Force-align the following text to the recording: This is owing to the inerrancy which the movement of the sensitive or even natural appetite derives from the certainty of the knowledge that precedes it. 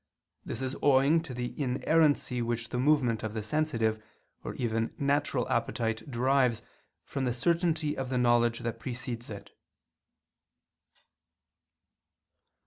This 0.43 0.63
is 0.63 0.75
owing 0.81 1.21
to 1.21 1.31
the 1.31 1.53
inerrancy 1.61 2.41
which 2.41 2.69
the 2.69 2.79
movement 2.79 3.21
of 3.21 3.33
the 3.35 3.43
sensitive 3.43 4.01
or 4.43 4.55
even 4.55 4.95
natural 4.97 5.47
appetite 5.47 6.09
derives 6.09 6.63
from 7.05 7.25
the 7.25 7.33
certainty 7.33 7.95
of 7.95 8.09
the 8.09 8.17
knowledge 8.17 8.61
that 8.61 8.79
precedes 8.79 9.29
it. 9.29 9.51